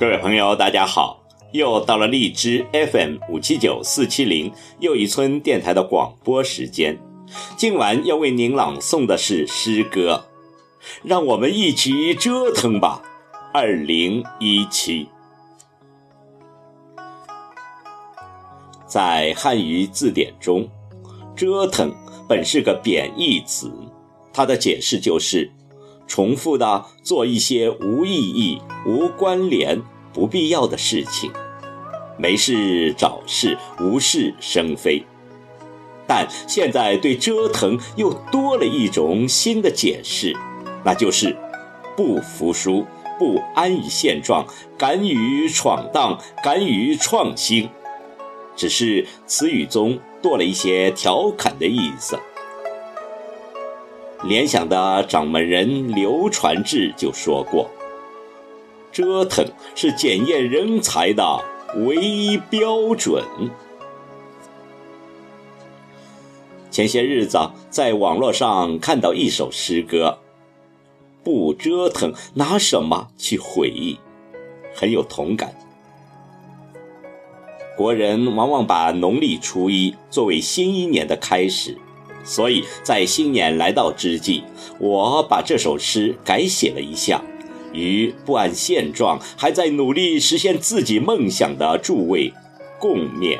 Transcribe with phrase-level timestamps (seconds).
[0.00, 1.22] 各位朋友，大家好！
[1.52, 6.98] 又到了荔枝 FM 五七九四七零又一村电台的广播时间。
[7.54, 10.24] 今晚要为您朗诵的是诗歌，
[11.02, 13.02] 让我们一起折腾吧。
[13.52, 15.06] 二零一七，
[18.86, 20.66] 在汉语字典中
[21.36, 21.94] ，“折腾”
[22.26, 23.70] 本是个贬义词，
[24.32, 25.52] 它的解释就是
[26.06, 29.78] 重复的做一些无意义、无关联。
[30.12, 31.30] 不必要的事情，
[32.16, 35.04] 没事找事，无事生非。
[36.06, 40.36] 但现在对折腾又多了一种新的解释，
[40.84, 41.36] 那就是
[41.96, 42.84] 不服输、
[43.16, 44.44] 不安于现状、
[44.76, 47.68] 敢于闯荡、敢于创新。
[48.56, 52.18] 只是词语中多了一些调侃的意思。
[54.24, 57.70] 联想的掌门人刘传志就说过。
[58.92, 61.44] 折腾是检验人才的
[61.86, 63.24] 唯一标准。
[66.70, 70.18] 前些日子在网络上看到一首诗歌，
[71.24, 73.98] 不折腾拿什么去回忆？
[74.74, 75.54] 很有同感。
[77.76, 81.76] 国人往往把农历初一作为新一年的开始，
[82.24, 84.44] 所以在新年来到之际，
[84.78, 87.22] 我把这首诗改写了一下。
[87.72, 92.32] 与不按现状，还在努力实现自己梦想的诸位
[92.78, 93.38] 共勉。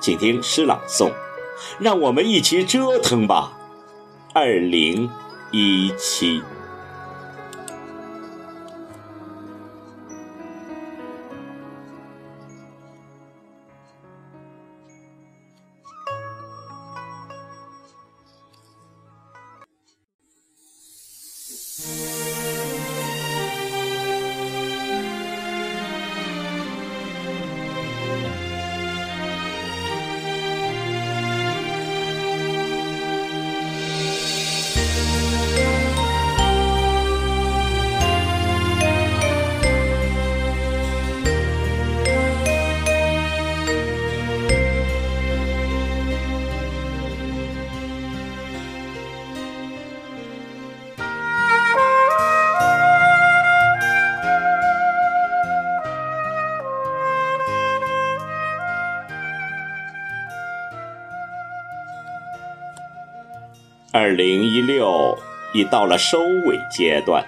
[0.00, 1.12] 请听诗朗诵，
[1.78, 3.58] 让我们一起折腾吧。
[4.32, 5.10] 二零
[5.50, 6.40] 一七。
[64.00, 65.18] 二零一六
[65.52, 67.26] 已到了收尾阶段，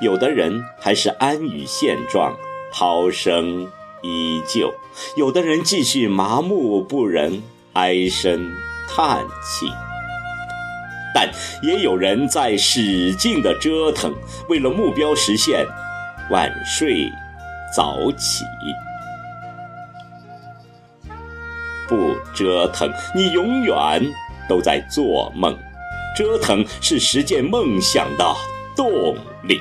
[0.00, 2.34] 有的人还是安于现状，
[2.72, 4.72] 涛声依旧；
[5.14, 7.42] 有的人继续麻木不仁，
[7.74, 8.54] 唉声
[8.88, 9.70] 叹气。
[11.14, 11.30] 但
[11.62, 14.14] 也有人在使劲的折腾，
[14.48, 15.66] 为了目标实现，
[16.30, 17.12] 晚睡
[17.76, 18.46] 早起。
[21.86, 24.10] 不折腾，你永远。
[24.48, 25.56] 都在做梦，
[26.16, 28.34] 折腾是实现梦想的
[28.76, 29.14] 动
[29.44, 29.60] 力。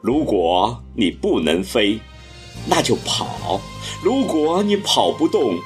[0.00, 2.00] 如果你不能飞，
[2.66, 3.60] 那就跑；
[4.02, 5.58] 如果你跑不动，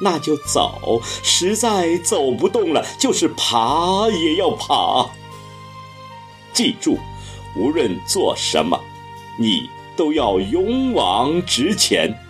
[0.00, 1.00] 那就走。
[1.22, 5.08] 实在走不动了，就是爬也要爬。
[6.52, 6.98] 记住，
[7.56, 8.80] 无论做什么，
[9.38, 12.25] 你都要勇往直前。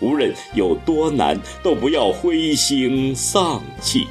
[0.00, 4.06] 无论有多难，都不要灰心丧气，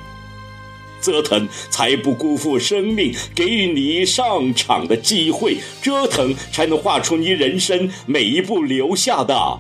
[1.01, 9.59] 折腾才不辜负生命给予你上场的机会，折腾才能画出你人生每一步留下的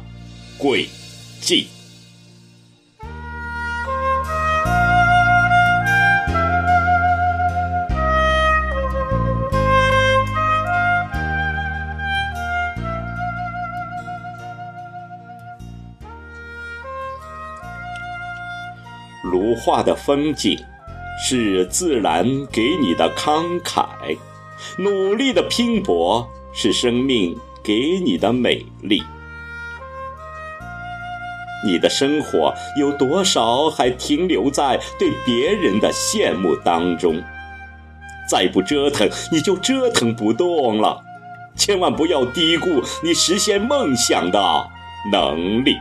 [0.57, 0.87] 轨
[1.39, 1.67] 迹。
[19.31, 20.57] 如画的风景，
[21.27, 23.85] 是自然给你的慷慨；
[24.77, 29.03] 努力的拼搏，是生命给你的美丽。
[31.65, 37.19] 你的生活有多少还停留在对别人的羡慕当中？
[38.29, 41.01] 再不折腾，你就折腾不动了。
[41.55, 44.67] 千万不要低估你实现梦想的
[45.11, 45.75] 能力。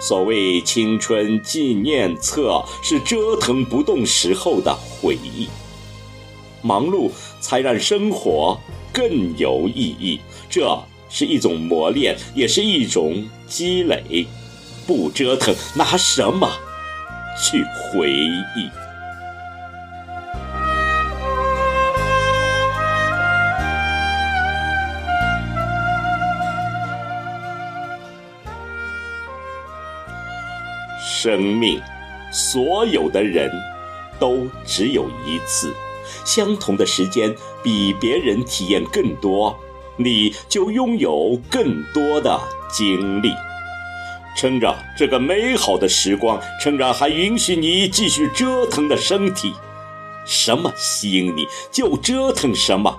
[0.00, 5.48] 所谓青春纪念册，是折腾不动时候的回忆。
[6.62, 7.10] 忙碌
[7.40, 8.58] 才让生活
[8.92, 10.78] 更有意义，这
[11.08, 14.26] 是一种磨练，也是一种积累。
[14.86, 16.48] 不折腾，拿什么
[17.42, 17.62] 去
[17.92, 18.87] 回忆？
[31.20, 31.80] 生命，
[32.30, 33.50] 所有的人，
[34.20, 35.74] 都只有一次。
[36.24, 39.58] 相同的时间，比别人体验更多，
[39.96, 43.32] 你就拥有更多的经历。
[44.36, 49.52] 趁着这个美好的时光，趁着还允许你继续折腾的身体，
[50.24, 52.96] 什么吸引你就折腾什么，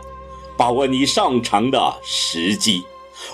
[0.57, 2.83] 把握你上场的时机。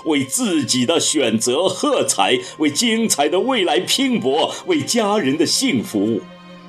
[0.04, 6.20] 为自己的选择喝彩，为精彩的未来拼搏，为家人的幸福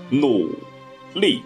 [0.10, 0.50] 努
[1.14, 1.42] 力。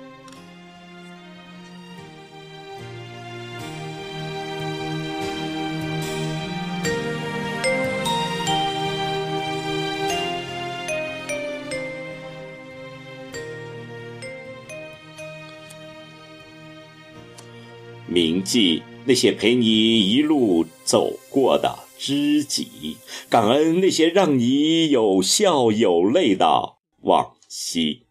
[18.08, 18.84] 铭记。
[19.04, 19.66] 那些陪你
[20.12, 22.98] 一路走过的知己，
[23.30, 26.74] 感恩那些让你有笑有泪的
[27.04, 28.08] 往昔。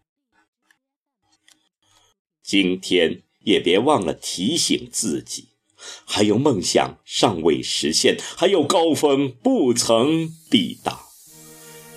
[2.41, 5.49] 今天也别忘了提醒自己，
[6.05, 11.01] 还有梦想尚未实现，还有高峰不曾抵达。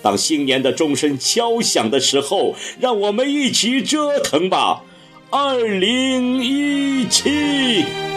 [0.03, 4.83] 当新年的钟声敲响的时候，让我们一起折腾吧！
[5.31, 8.14] 二零一七。